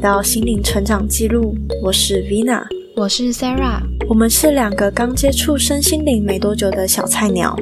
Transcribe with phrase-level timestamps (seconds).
[0.00, 2.62] 来到心灵成长记录，我是 Vina，
[2.96, 7.54] 我是 Sarah，我们是两个刚接触身心灵没多久的小菜鸟，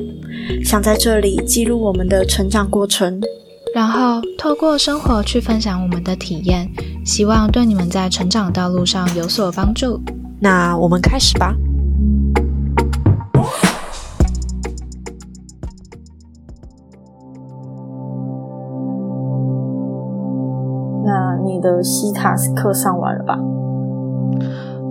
[0.65, 3.21] 想在这里记录我们的成长过程，
[3.75, 6.71] 然后透过生活去分享我们的体验，
[7.05, 10.01] 希望对你们在成长道路上有所帮助。
[10.41, 11.53] 那我们开始吧。
[21.59, 23.37] 你的西塔斯课上完了吧？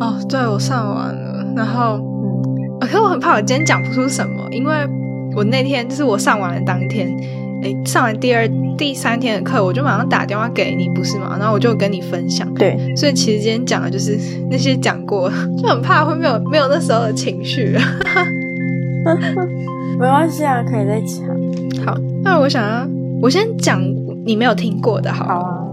[0.02, 1.46] 哦，对，我上完了。
[1.56, 4.74] 然后，嗯，可是我很怕我今天讲不出什么，因为
[5.34, 7.08] 我那天就是我上完了当天，
[7.64, 8.46] 哎，上完第二、
[8.78, 11.38] 第三天的课，我就马上打电话给你，不是吗？
[11.40, 12.54] 然后我就跟你分享。
[12.56, 14.20] 对，所以其实今天讲的就是
[14.52, 17.78] 那些讲过，就很怕会没有没有那时候的情绪。
[19.98, 21.26] 没关系啊，可以再讲。
[21.86, 22.86] 好，那我想要
[23.22, 23.82] 我先讲
[24.26, 25.64] 你没有听过的，好啊。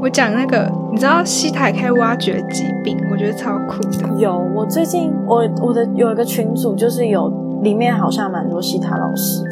[0.00, 4.08] 我讲那个，你知道西台可以挖掘疾病，我觉得超酷的。
[4.18, 7.32] 有，我最近我我的有一个群组，就是有
[7.62, 9.50] 里面好像蛮多西塔老师的，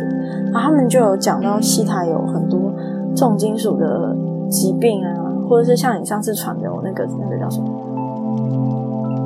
[0.53, 2.73] 然后他们就有讲到西塔有很多
[3.17, 4.17] 重金属的
[4.49, 5.11] 疾病啊，
[5.49, 7.67] 或者是像你上次传给我那个那个叫什么？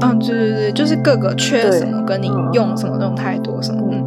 [0.02, 3.82] 嗯，对对对，就是各个缺什么，跟你用什么用太多什么。
[3.90, 4.02] 嗯，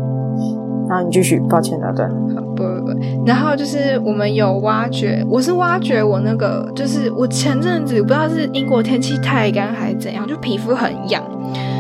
[0.88, 2.10] 然后你继续，抱歉打断。
[2.56, 11.24] 不不不，然后就是我们有挖掘，我是挖掘我那个，就是我前阵子不知道是英国天气太干还是怎样，就皮肤很痒，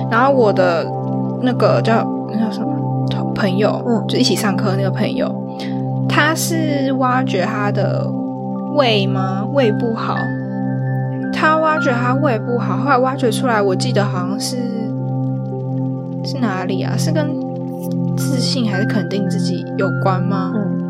[0.09, 0.85] 然后我的
[1.41, 2.67] 那个叫那叫什么
[3.35, 5.33] 朋友，嗯，就一起上课那个朋友，
[6.07, 8.09] 他是挖掘他的
[8.75, 9.45] 胃吗？
[9.53, 10.17] 胃不好，
[11.33, 14.57] 他挖掘他胃不好，后来挖掘出来，我记得好像是
[16.23, 16.95] 是哪里啊？
[16.97, 17.27] 是跟
[18.15, 20.51] 自信还是肯定自己有关吗？
[20.55, 20.83] 嗯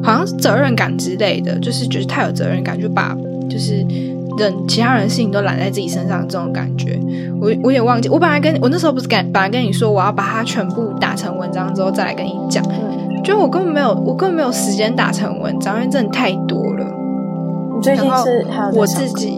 [0.00, 3.16] 好像是责任感之类的，就是觉得太有责任感，就把
[3.50, 3.84] 就是
[4.38, 6.98] 人其他人的事情都揽在自己身上这种感觉。
[7.40, 12.64] 我我也忘记，我本来跟我那时候不是跟本来跟你说我要把它全部打成文章之后再来跟你讲，
[13.24, 16.86] 就我根本没有我根本没有时间打成文章，因为真的太多了。
[17.74, 19.36] 你最近是我自己，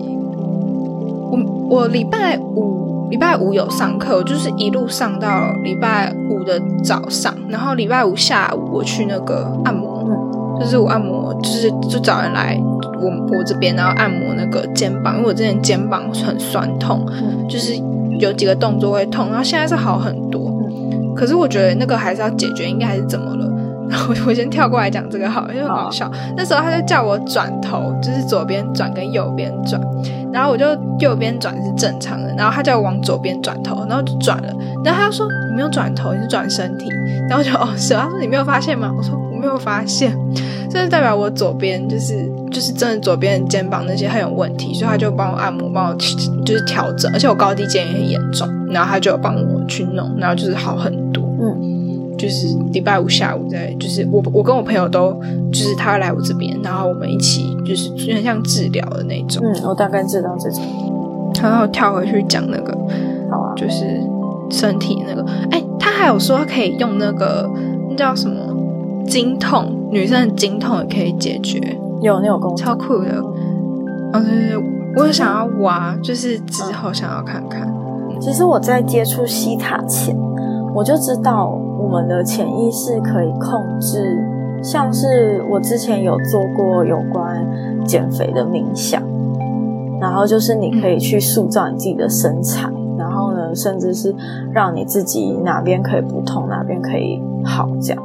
[1.32, 1.38] 我
[1.70, 10.00] 我礼拜五礼拜五有上课，我就是一路上到礼拜五的早上，然后礼拜五下午我去那个按摩。
[10.60, 12.54] 就是我按摩，就是就找人来
[13.00, 17.02] 我我这边，然后按摩那个肩膀，因为我之前肩膀很酸痛，
[17.48, 17.74] 就是
[18.18, 20.52] 有几个动作会痛，然后现在是好很多。
[21.16, 23.50] 可是我觉得那个还是要解决，应该还是怎么了？
[23.92, 26.10] 然后我先跳过来讲这个好，因为很好笑。
[26.36, 29.80] 那时候他就叫我转头，就是左边转跟右边转，
[30.32, 30.64] 然后我就
[31.00, 34.52] 右边转是正常的，然后他叫我往左边转头，然后就转了。
[34.84, 36.88] 然后他说你没有转头，你是转身体。
[37.28, 38.92] 然后就哦是，他说你没有发现吗？
[38.96, 40.16] 我说我没有发现。
[40.70, 45.94] 这是代表我左边就是就是真的左边肩膀那些很有问题，所以他就帮我按摩，帮我
[46.44, 51.29] 就是调整，而且我高低肩也很严重，然后他就帮我去弄，然后就是好很多。
[52.20, 55.12] 嗯，就是礼拜五下午在，就是我我跟我朋友都
[55.52, 59.42] 就是他来我这边，然后我们一起就是有点像治疗的那种。
[59.44, 60.62] 嗯，我大概知道这种。
[61.42, 62.76] 然后跳回去讲那个，
[63.30, 63.84] 好啊，就是
[64.50, 67.48] 身体那个，哎，他还有说可以用那个
[67.88, 68.34] 那叫什么
[69.06, 69.76] 经痛。
[69.90, 71.58] 女生的经痛也可以解决，
[72.02, 73.22] 有那种功超酷的。
[74.12, 74.64] 嗯，对对，
[74.96, 77.72] 我有想要挖，就是之后想要看看。
[78.20, 80.16] 其实我在接触西塔前，
[80.74, 84.02] 我就知道我们的潜意识可以控制，
[84.62, 87.44] 像是我之前有做过有关
[87.84, 89.02] 减肥的冥想，
[90.00, 94.14] 然后就是你可以去塑造你自己的身材，然后呢，甚至是
[94.52, 98.02] 让你自己哪边可以不痛，哪边可以好这样。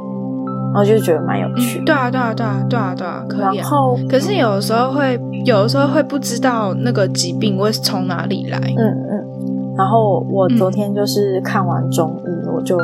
[0.74, 3.56] 然后就觉得蛮有趣，对啊，对啊，对啊，对啊，对啊，可以。
[3.56, 8.58] 然后，可是有的时候会，有的时候会不知道那个疾病会从哪里来。
[8.58, 9.74] 嗯嗯。
[9.74, 12.76] 然后我昨天就是看完中医，我就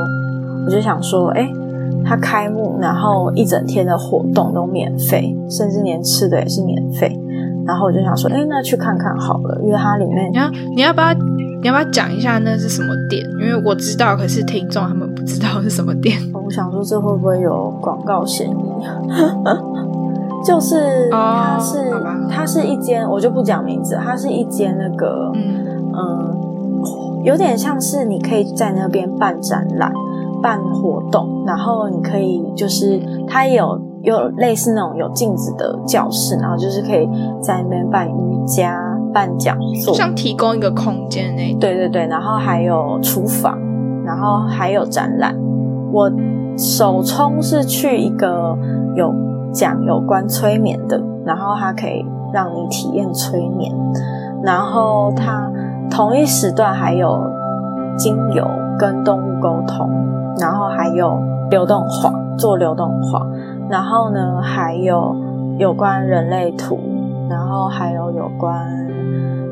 [0.66, 1.48] 我就想说，哎，
[2.04, 7.18] 它开幕，然后一整天的活动都免费，甚至连吃的也是免费。
[7.64, 13.22] 然后我就想说，哎，那去看看好了，因为它里面，你要你要不要你要不要讲一下那是什么店？
[13.40, 16.18] 因为我知道，可是听众他们不知道是什么店。
[16.34, 18.54] 我想说，这会不会有广告嫌疑？
[20.44, 21.78] 就是它是
[22.28, 25.30] 它是一间，我就不讲名字，它是一间那个
[25.94, 26.36] 嗯，
[27.22, 29.92] 有点像是你可以在那边办展览、
[30.42, 37.08] 办活动，然后你可以就是它也有有类似那种有镜子的教室，然后就是可以
[37.40, 38.76] 在那边办瑜伽、
[39.14, 43.56] 办讲座，像提供一个空间那对对对，然后还有厨房，
[44.04, 45.34] 然后还有展览，
[45.92, 46.10] 我。
[46.54, 48.54] 首冲是去一个
[48.94, 49.10] 有
[49.54, 53.72] 讲有关催眠的，然后它可以让你体验催眠。
[54.44, 55.50] 然后它
[55.90, 57.08] 同一时段还有
[57.96, 58.46] 精油
[58.78, 59.88] 跟动物沟通，
[60.38, 63.26] 然后还有流动画做流动画，
[63.68, 65.14] 然后呢还有
[65.58, 66.78] 有关人类图，
[67.28, 68.54] 然后还有有关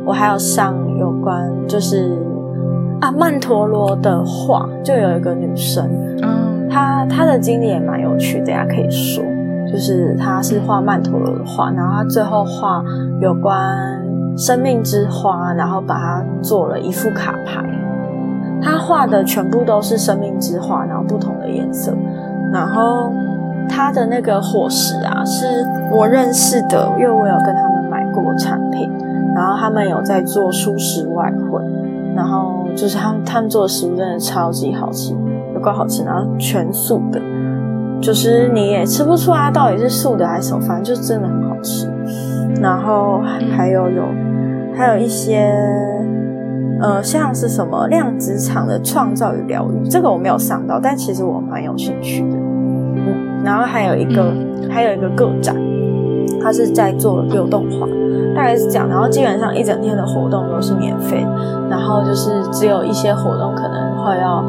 [0.05, 2.19] 我还有上有关就是
[3.01, 5.89] 啊曼陀罗的画，就有一个女生，
[6.23, 9.23] 嗯，她她的经历也蛮有趣的，大家可以说，
[9.71, 12.83] 就是她是画曼陀罗的画，然后她最后画
[13.21, 14.09] 有关。
[14.37, 17.63] 生命之花，然后把它做了一副卡牌。
[18.63, 21.93] 他画的全部都是生命之花，然后不同的颜色。
[22.53, 23.13] 然后
[23.69, 25.47] 他的那个火石啊，是
[25.93, 28.91] 我认识的，因为我有跟他们买过产品。
[29.33, 31.63] 然后他们有在做素食外汇，
[32.17, 35.15] 然后就是他们他们做的食物真的超级好吃，
[35.55, 37.21] 有够好吃，然后全素的，
[38.03, 41.89] 就是你也吃不出来到底是素的还是什么，反正就真的很好吃。
[42.61, 43.23] 然后
[43.57, 44.03] 还有有，
[44.77, 45.55] 还有一些，
[46.81, 52.37] 呃，像是什么量子场的创造与疗愈，这个我没有上到，但其实我蛮有兴趣的。
[52.37, 54.33] 嗯，然后还有一个，
[54.71, 55.55] 还有一个个展，
[56.43, 57.87] 它是在做流动画，
[58.35, 58.89] 大概是这样。
[58.89, 61.25] 然后基本上一整天的活动都是免费，
[61.69, 64.45] 然后就是只有一些活动可能会要，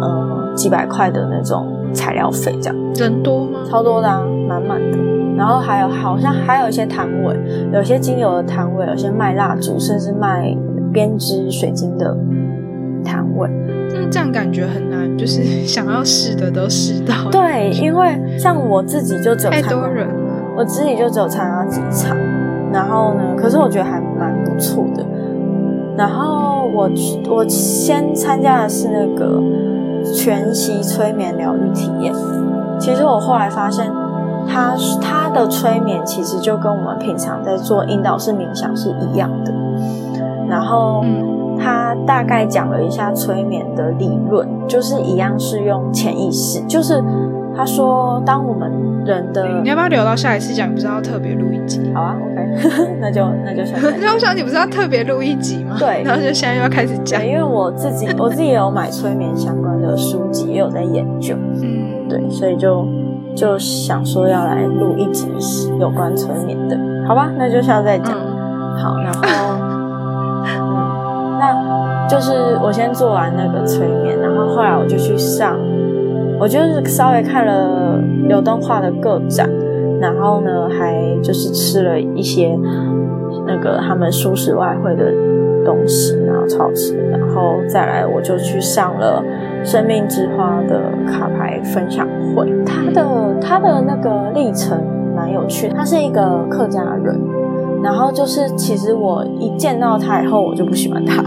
[0.00, 2.76] 呃，几百块的那种材料费这样。
[2.94, 3.58] 人多吗？
[3.68, 4.98] 超多的，啊满满的。
[5.34, 7.36] 然后还有好像还有一些摊位，
[7.72, 10.54] 有些精油的摊位，有些卖蜡烛，甚至卖
[10.92, 12.16] 编织水晶的
[13.04, 13.48] 摊位。
[13.94, 17.30] 那这样感觉很难，就是 想要试的都试到。
[17.30, 20.08] 对，因为像我自己就只有太多人，
[20.56, 22.16] 我自己就只有参加几场。
[22.72, 25.04] 然后呢，可是我觉得还蛮不错的。
[25.96, 26.90] 然后我
[27.30, 29.42] 我先参加的是那个
[30.14, 32.12] 全息催眠疗愈体验。
[32.78, 33.90] 其实我后来发现。
[34.44, 39.52] 他他的催眠其实就跟我们平常在做引导式冥想是一样的，
[40.52, 41.02] 然后
[41.58, 47.02] 他大概讲了一下催眠的理论，就是一样是用潜意识，就是
[47.56, 48.70] 他说当我们
[49.06, 50.70] 人的你要不要留到下一次讲？
[50.70, 51.80] 不是要特别录一集？
[51.94, 53.78] 好啊，OK， 那就那就下。
[53.98, 55.76] 那我想你不是要特别录一集吗？
[55.78, 62.86] 对，然后就现在又要开始讲，因为我自己我自己也有买催眠相关的书籍，也有在研究，嗯，对，所以就。
[63.34, 65.26] 就想说要来录一集
[65.80, 66.76] 有关催眠的，
[67.08, 67.30] 好吧？
[67.38, 68.14] 那就下次再讲。
[68.76, 69.61] 好，然后，
[72.12, 72.30] 就是
[72.62, 75.58] 我先做完那个催眠，然后后来我就去上，
[76.38, 77.98] 我就是稍微看了
[78.28, 79.48] 流动画的个展，
[79.98, 82.54] 然后呢，还就是吃了一些
[83.46, 85.10] 那个他们舒适外汇的
[85.64, 89.24] 东西，然后超吃，然后再来我就去上了。
[89.64, 92.04] 生命之花的卡牌分享
[92.34, 93.06] 会，他的
[93.40, 94.76] 他的那个历程
[95.14, 95.68] 蛮有趣。
[95.68, 97.16] 他是一个客家人，
[97.80, 101.22] 然后就是其实我一见到他以后，我就不喜欢他，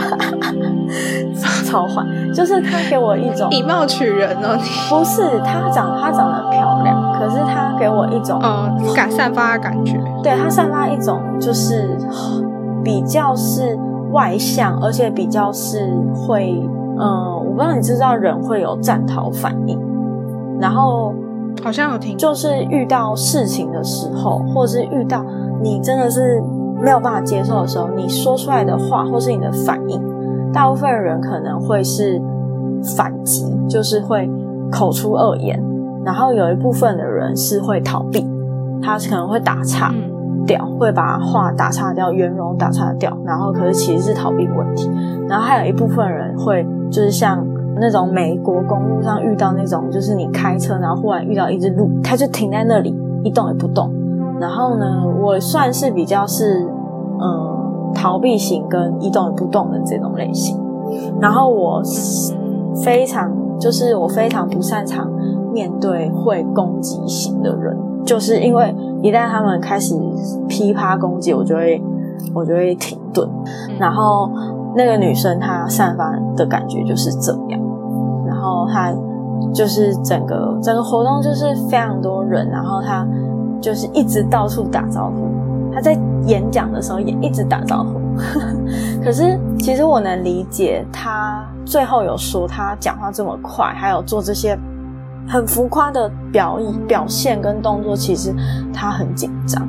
[1.65, 2.03] 超坏。
[2.33, 4.57] 就是他给我一种以貌取人哦，
[4.89, 10.00] 不是他长他长得漂亮，可是他给我一种嗯，感散发的感觉。
[10.24, 11.97] 对他散发一种就是
[12.83, 13.77] 比较是
[14.12, 16.62] 外向，而且比较是会
[17.00, 17.33] 嗯。
[17.45, 19.80] 我不知道你知道人会有战逃反应，
[20.59, 21.13] 然后
[21.63, 25.23] 好像有听，就是遇到事情的时候，或者是遇到
[25.61, 26.44] 你真的是
[26.81, 30.02] 没有办法接受的时候，你说出来的话或是你的反应，
[30.56, 32.21] 大部分人可能会是
[32.95, 34.30] 反击，就是会
[34.71, 35.62] 口出恶言，
[36.06, 38.26] 然后有一部分的人是会逃避，
[38.81, 39.94] 他可能会打岔
[40.47, 44.90] 掉，会把话打岔掉，圆融打岔掉，然后可是其实是逃避问题，
[45.28, 46.66] 然后还有一部分人会。
[46.92, 47.44] 就是像
[47.81, 53.92] 那种美国公路上遇到那种，就是你开车，然后忽然遇到一只鹿，它就停在那里一动也不动。
[54.40, 56.64] 然后呢，我算是比较是
[57.19, 57.65] 嗯
[57.95, 60.56] 逃避型跟一动也不动的这种类型。
[61.19, 61.81] 然后我
[62.83, 65.09] 非常就是我非常不擅长
[65.52, 67.75] 面对会攻击型的人，
[68.06, 69.95] 就是因为一旦他们开始
[70.47, 71.81] 噼啪攻击，我就会
[72.35, 73.28] 我就会停顿，
[73.80, 74.30] 然后。
[74.78, 77.57] 那个女生她散发的感觉就是这样，
[78.28, 78.94] 然后她
[79.54, 83.07] 就是整个整个活动就是非常多人，然后她
[83.61, 85.30] 就是一直到处打招呼。
[85.76, 88.02] 他在演讲的时候也一直打招呼。
[89.04, 94.58] 可是其实我能理解他最后有说他讲话这么快，还有做这些
[95.28, 98.34] 很浮夸的表演表现跟动作，其实
[98.74, 99.68] 他很紧张。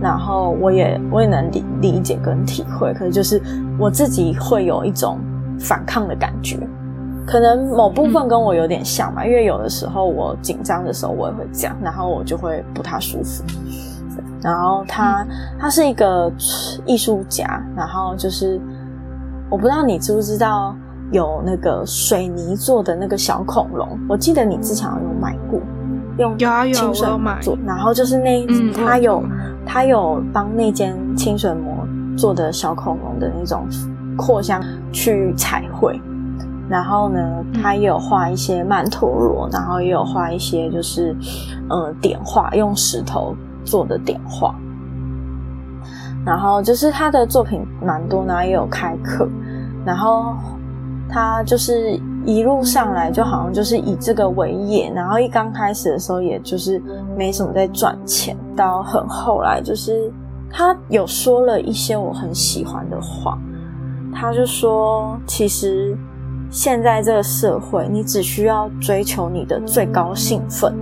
[0.00, 3.42] 然后我也我也能理理解跟体会，可是就是
[3.76, 5.18] 我自己会有一种
[5.58, 6.56] 反抗的感觉，
[7.26, 13.42] 可能某部分跟我有点像吧，因为有的时候我紧张的时候我也会这样，然后我就会不太舒服。
[14.42, 15.26] 然后他
[15.58, 16.32] 他是一个
[16.86, 18.60] 艺术家，然后就是
[19.50, 20.74] 我不知道你知不知道
[21.10, 25.60] 有那个水泥做的那个小恐龙，我记得你之前有买过，
[26.18, 27.08] 用有啊有清水
[27.40, 29.22] 做，然后就是那嗯他有
[29.66, 33.66] 他有帮那间清水模做的小恐龙的那种
[34.16, 36.00] 扩香去彩绘。
[36.70, 37.20] 然后呢，
[37.62, 41.16] 他也有画一些曼陀罗，然后也有画一些就是，
[41.70, 43.34] 呃，点画，用石头
[43.68, 44.54] 做的点画。
[46.24, 49.28] 然后就是他的作品蛮多，然后也有开课，
[49.84, 50.34] 然后
[51.08, 56.82] 他就是一路上来就好像就是以这个为业，然后一刚开始的时候也就是
[57.16, 60.12] 没什么在赚钱，到很后来就是
[60.50, 63.38] 他有说了一些我很喜欢的话，
[64.14, 65.96] 他就说其实。
[66.50, 70.74] 现在这个社会，你只需要追求你的最高兴奋。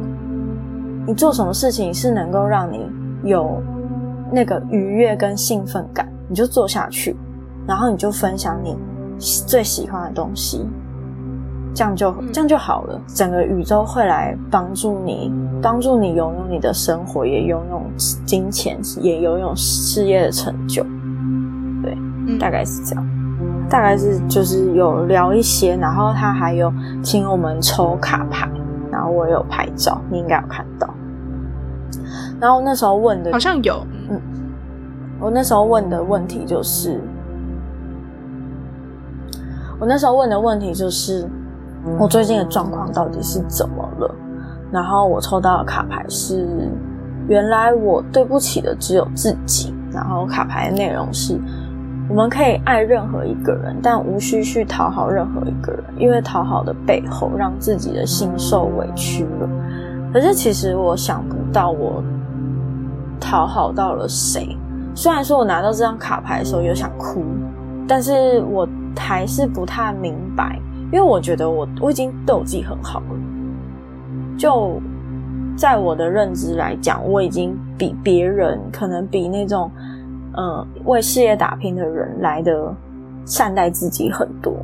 [1.07, 2.85] 你做什么事情是能够让你
[3.23, 3.63] 有
[4.33, 7.17] 那个愉悦跟兴奋感，你就做下去，
[7.67, 8.77] 然后你就分享你
[9.19, 10.67] 最喜欢的东西，
[11.75, 13.01] 这样就这样就好了。
[13.07, 15.33] 整个宇宙会来帮助你，
[15.63, 17.83] 帮助你拥有你的生活，也拥有
[18.25, 20.83] 金钱，也拥有事业的成就。
[21.83, 21.97] 对，
[22.27, 23.07] 嗯大概是这样。
[23.69, 26.73] 大概是就是有聊一些，然后他还有
[27.03, 28.49] 请我们抽卡牌，
[28.97, 30.89] 然后我有拍照，你应该有看到。
[32.41, 34.19] 然后那时候问的好像有，嗯
[35.21, 36.99] 我那时候问的问题就是，
[39.79, 41.29] 我那时候问的问题就是，
[41.99, 44.15] 我最近的状况到底是怎么了？
[44.73, 46.71] 然后我抽到的卡牌是，
[47.29, 49.75] 原来我对不起的只有自己。
[49.93, 51.39] 然后卡牌的内容是，
[52.09, 59.49] 我们可以爱任何一个人，但无需去讨好任何一个人，因为讨好的背后，让自己的心受委屈了。
[60.13, 62.03] 可是其实我想不到我
[63.21, 64.57] 讨好到了谁。
[64.95, 67.25] 虽然说我拿到这张卡牌的时候有想哭，
[67.87, 70.59] 但是我还是不太明白，
[70.93, 73.07] 因为我觉得我我已经对我自己很好了。
[74.39, 74.81] 就
[75.57, 79.71] 在我的认知来讲，我已经比别人可能比那种
[80.37, 82.73] 呃为事业打拼的人来的
[83.25, 84.55] 善待自己很多。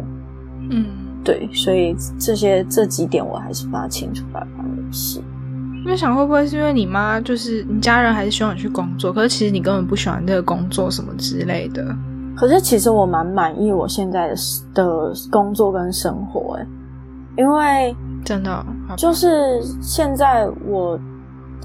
[0.70, 0.86] 嗯，
[1.24, 5.20] 对，所以这些这几点我还是不大清楚白白的事。
[5.84, 11.84] 因为想会不会是因为你妈就是你家人还是希望你去工作，可是其实你根本不喜欢这个工作什么之类的。
[12.36, 14.34] 可是其实我蛮满意我现在的
[14.74, 16.66] 的工作跟生活，哎，
[17.36, 18.64] 因为真的
[18.96, 20.96] 就是现在我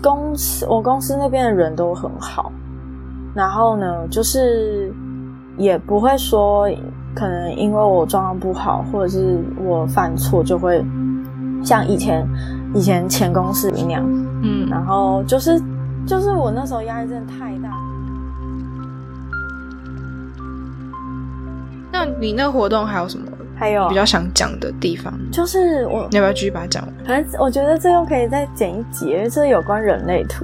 [0.01, 2.51] 公司我公司那边的人都很好，
[3.37, 4.91] 然后呢，就是
[5.57, 6.67] 也不会说
[7.15, 10.83] 可能因为我状况不好，或者是我犯错就会
[11.63, 12.27] 像以前
[12.73, 14.03] 以前前公司那样，
[14.41, 15.61] 嗯，然后就是
[16.07, 17.69] 就是我那时候压力真的太大。
[21.91, 23.25] 那你那活动还有什么
[23.55, 25.13] 还有比较想讲的地方？
[25.31, 26.93] 就是我你要不要继续把它讲完？
[27.05, 30.43] 反正我觉得这又可以再剪一集，因为这有关人类图，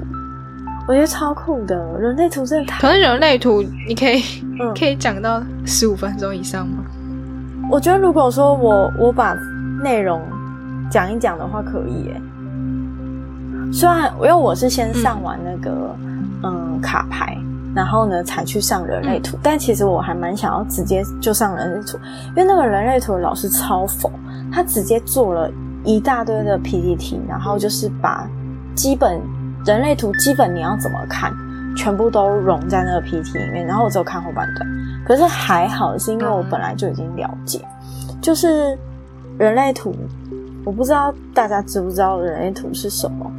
[0.87, 1.75] 我觉得超酷的。
[1.99, 2.81] 人类图真的太……
[2.81, 4.21] 可是人类图你可以
[4.59, 6.83] 嗯，可以讲到十五分钟以上吗？
[7.71, 9.33] 我觉得如果说我我把
[9.81, 10.21] 内容
[10.91, 12.21] 讲一讲的话，可以耶。
[13.71, 15.95] 虽然因为我是先上完那个
[16.43, 17.35] 嗯卡牌，
[17.73, 21.97] 然后呢才去上人类图，但其实我还蛮想要直接就上人类图，
[22.29, 24.11] 因为那个人类图的老师超疯，
[24.51, 25.49] 他直接做了
[25.83, 28.27] 一大堆的 PPT，然后就是把
[28.75, 29.19] 基本
[29.65, 31.33] 人类图基本你要怎么看，
[31.75, 34.67] 全部都融在那个 PPT 里面，然后我只有看后半段。
[35.05, 37.61] 可是还好，是因为我本来就已经了解，
[38.21, 38.77] 就是
[39.37, 39.95] 人类图，
[40.65, 43.31] 我不知道大家知不知道人类图是什么。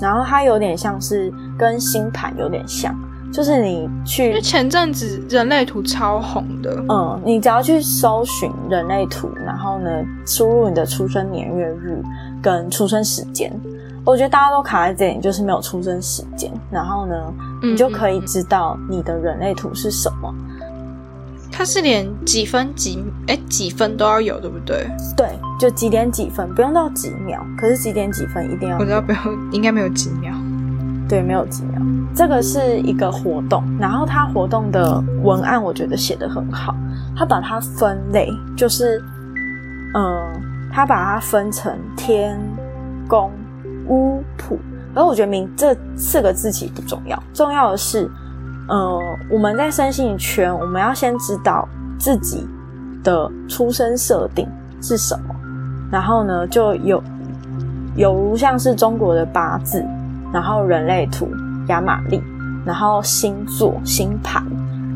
[0.00, 2.92] 然后它有点像是跟星盘有点像，
[3.32, 9.90] 就是你因去为前阵子人类图超红的，嗯，你只要去搜寻人类图，然后呢，
[10.26, 12.02] 输入你的出生年月日
[12.40, 13.52] 跟出生时间。
[14.04, 17.14] 我觉得大家都卡在这里，就是没有出生时间，然后呢，
[17.62, 20.34] 嗯你就可以知道你的人类图是什么。
[21.54, 24.88] 它是连几分几哎几分都要有，对不对？
[25.16, 25.28] 对，
[25.60, 29.18] 就几点几分，不用到几秒，可是几点几分一定要我知道不要，
[29.52, 30.32] 应该没有几秒。
[31.08, 31.80] 对，没有几秒。
[32.14, 36.74] 这个是一个活动，然后它活动的文案我觉得写的很好，
[37.14, 38.98] 它把它分类，就是，
[39.94, 40.42] 嗯，
[40.72, 42.40] 它把它分成天、
[43.06, 43.30] 宫、
[43.88, 44.58] 巫、普。
[44.94, 48.10] 而我觉得名这四个字其实不重要，重要的是，
[48.68, 51.66] 呃，我们在身心圈，我们要先知道
[51.98, 52.46] 自己
[53.02, 54.46] 的出生设定
[54.82, 55.34] 是什么，
[55.90, 57.02] 然后呢，就有
[57.96, 59.82] 有如像是中国的八字，
[60.30, 61.26] 然后人类图、
[61.68, 62.22] 亚玛历，
[62.66, 64.44] 然后星座、星盘，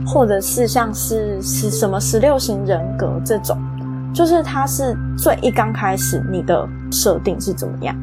[0.07, 3.57] 或者是像是是什么十六型人格这种，
[4.13, 7.97] 就是它是最一刚开始你的设定是怎么样，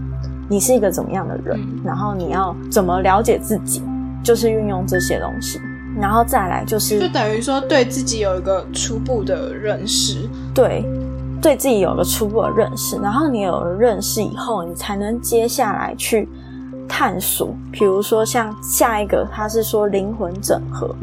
[0.50, 3.82] 你是一个怎么样的人，然后你要怎么了解自己，
[4.24, 5.60] 就是运用这些东西，
[6.00, 10.84] 然后再来就是就等于说对自己有一个初步的认识，对。
[11.42, 16.26] 对自己有个初步的认识，然后你有了认识以后，你才能接下来去
[16.88, 17.54] 探索。
[17.70, 20.96] 比如说，像下一个，他是说灵魂整合，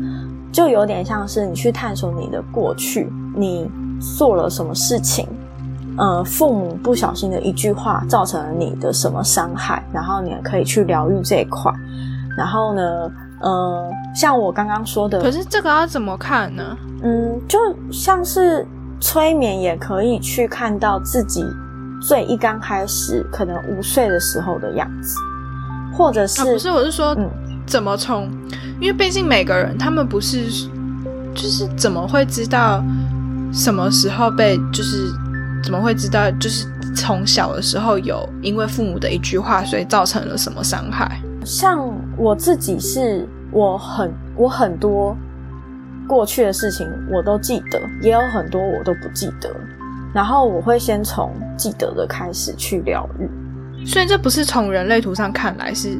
[0.50, 3.70] 就有点像是你去探索你的过去，你
[4.16, 5.28] 做了什么事情，
[6.00, 11.72] 呃，父母不小心的一句话造成了你的什么伤害，然后你可以去疗愈这一块。
[12.36, 12.82] 然后呢，
[13.42, 16.76] 呃，像我刚刚说的，可是这个要怎么看呢？
[17.04, 17.58] 嗯，就
[17.92, 18.66] 像是。
[19.02, 21.42] 催眠也可以去看到自己
[22.02, 25.16] 最一刚开始可能五岁的时候的样子，
[25.96, 26.70] 或者是不是？
[26.70, 27.26] 我是说，嗯，
[27.66, 28.30] 怎么从？
[28.78, 30.68] 因为毕竟每个人他们不是，
[31.34, 32.84] 就是怎么会知道
[33.54, 34.58] 什么时候被？
[34.70, 35.10] 就是
[35.62, 36.30] 怎么会知道？
[36.32, 41.20] 就是从小的时候有因为父母的一句话，所以造成了什么伤害？
[41.44, 41.78] 像
[42.16, 45.16] 我自己是，我很我很多。
[46.08, 49.48] 过去的事情我都记得，也有很多我都不记得。
[50.12, 53.86] 然后我会先从记得的开始去疗愈。
[53.86, 55.96] 所以这不是从人类图上看来是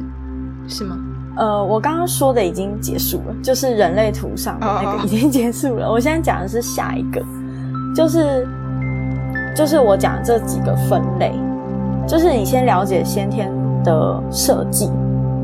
[0.67, 0.97] 是吗？
[1.37, 5.89] 呃，我刚刚说的已经结束了，就是人类图上的那个已经结束了。
[5.89, 7.23] 我现在讲的是下一个，
[7.95, 8.45] 就是
[9.55, 11.33] 就是我讲这几个分类，
[12.07, 13.51] 就是你先了解先天
[13.83, 14.89] 的设计，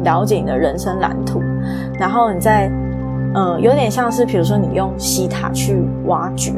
[0.04, 1.42] 了解你的人生蓝图，
[2.00, 2.72] 然后你再。
[3.34, 6.54] 呃，有点像是，比如说你用西塔去挖掘，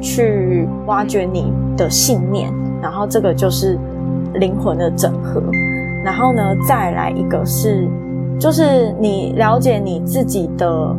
[0.00, 3.76] 去挖掘你的信念，然后这个就是
[4.34, 5.42] 灵魂的整合。
[6.02, 7.86] 然后呢，再来一个是，
[8.38, 10.96] 就是你了解你自己的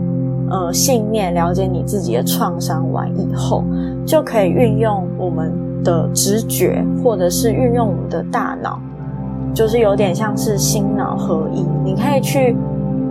[0.51, 3.63] 呃信念，了解你自己的创伤完以后，
[4.05, 5.51] 就可以运用我们
[5.85, 8.77] 的直觉，或者是运用我们的大脑，
[9.53, 12.57] 就是有点像是心脑合一，你可以去。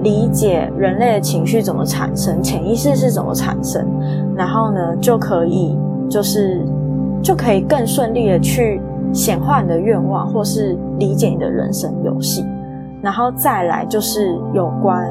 [0.03, 3.83] 理解人类的情绪怎么产生，潜意识是怎么产生，
[4.37, 5.79] 然后呢，就可以
[6.11, 6.63] 就是
[7.23, 8.83] 就可以更顺利的去
[9.15, 12.45] 显化你的愿望，或是理解你的人生游戏。
[13.01, 15.11] 然后再来就是有关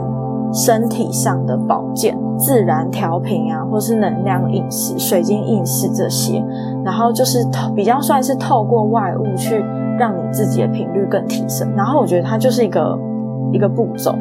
[0.54, 6.44] 身体上的保健、自然调频啊，或是能量饮食、水晶饮食这些。
[6.86, 7.40] 然后就是
[7.76, 9.64] 比较算是透过外物去
[9.98, 11.68] 让你自己的频率更提升。
[11.76, 12.98] 然后我觉得它就是一个
[13.52, 14.14] 一个步骤。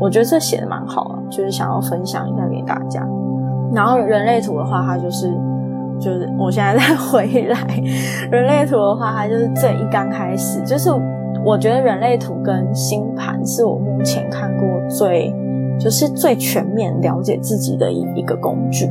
[0.00, 3.04] 我觉得这写的蛮好的，就是想要分享一下给大家。
[3.72, 5.32] 然后人类图的话，它就是
[5.98, 7.58] 就是我现在再回来，
[8.30, 10.90] 人类图的话，它就是最一刚开始，就是
[11.44, 15.34] 我觉得人类图跟星盘是我目前看过最
[15.78, 18.88] 就是最全面了解自己的一一个工具。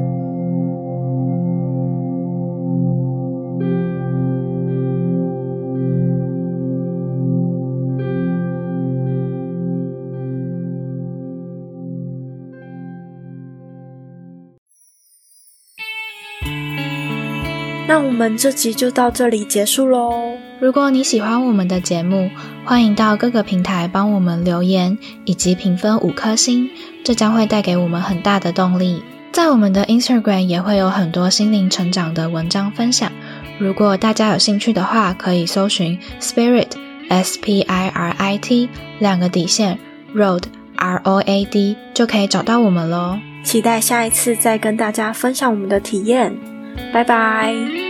[17.88, 20.43] 那我们这集就到这里结束喽。
[20.64, 22.30] 如果你喜欢我们的节目，
[22.64, 26.70] 欢迎到各个平台帮我们留言以及评分五颗星，
[27.04, 29.04] 这将会带给我们很大的动力。
[29.34, 33.12] 在我们的 Instagram 也会有很多心灵成长的文章分享。
[33.58, 36.70] 如果大家有兴趣的话，可以搜寻 Spirit
[37.10, 39.78] S P I R I T 两个底线
[40.16, 40.44] Road
[40.78, 43.20] R O A D 就可以找到我们喽。
[43.44, 46.34] 期待下一次再跟大家分享我们的体验。
[46.94, 47.83] 拜拜。